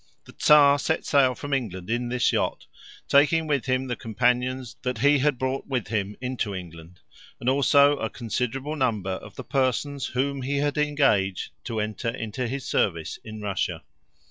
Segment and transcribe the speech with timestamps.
[0.25, 2.65] The Czar set sail from England in this yacht,
[3.07, 7.01] taking with him the companions that he had brought with him into England,
[7.39, 12.47] and also a considerable number of the persons whom he had engaged to enter into
[12.47, 13.83] his service in Russia.